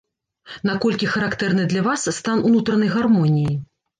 Наколькі 0.69 1.09
характэрны 1.15 1.67
для 1.73 1.83
вас 1.87 2.07
стан 2.19 2.41
унутранай 2.51 2.89
гармоніі? 2.97 3.53